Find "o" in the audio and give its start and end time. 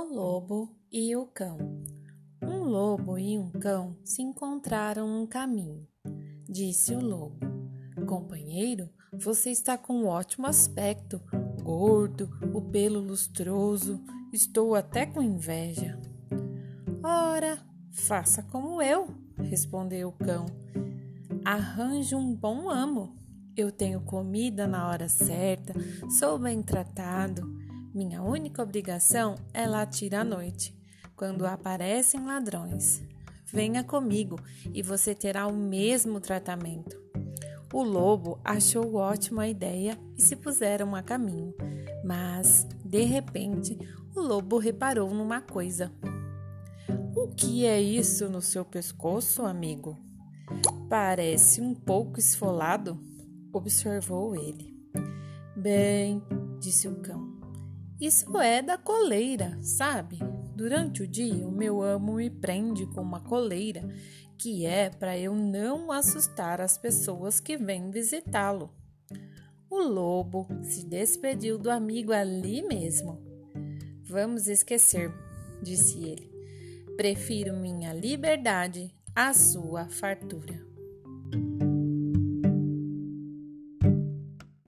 1.14-1.26, 6.94-7.00, 12.54-12.62, 20.08-20.12, 35.46-35.52, 37.72-37.82, 44.14-44.20, 47.14-47.28, 56.88-56.96, 61.02-61.08, 61.46-61.52, 69.70-69.80